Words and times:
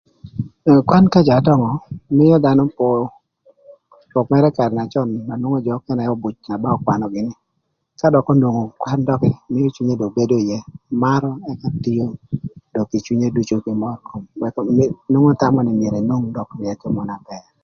Kwan 0.87 1.05
ka 1.13 1.19
jö 1.27 1.33
adöngö 1.37 1.71
mïö 2.17 2.35
dhanö 2.43 2.63
po 2.77 2.85
rwök 4.11 4.27
mërë 4.31 4.49
karë 4.57 4.75
na 4.77 4.83
cön 4.93 5.09
na 5.27 5.33
nwongo 5.37 5.59
jö 5.65 5.71
ökënë 5.77 6.03
öbüc 6.13 6.37
na 6.47 6.55
ba 6.63 6.69
ökwanö 6.77 7.05
gïnï, 7.13 7.33
ka 7.99 8.07
dökï 8.13 8.31
onwongo 8.33 8.63
kwan 8.81 8.99
dökï 9.09 9.31
mïö 9.53 9.67
cwinye 9.75 9.95
do 10.01 10.07
bedo 10.15 10.35
ïë 10.47 10.59
marö 11.03 11.29
ëka 11.51 11.67
tio 11.83 12.05
dök 12.73 12.87
kï 12.91 13.03
cwinye 13.05 13.27
ducu 13.35 13.55
kï 13.65 13.79
mör 13.81 13.97
kom 14.07 14.21
nwongo 15.11 15.31
thamö 15.39 15.59
nï 15.61 15.73
myero 15.79 15.97
enwong 16.01 16.25
ryëkö 16.61 16.87
mana 16.97 17.15
bër. 17.27 17.43